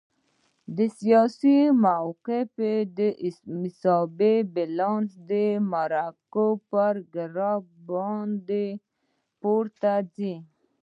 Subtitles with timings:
[0.77, 2.51] د سیاسي موقف
[2.97, 2.99] د
[3.61, 5.31] محاسبې بیلانس د
[5.71, 8.65] مرګونو پر ګراف باندې
[9.41, 10.35] پورته ځي.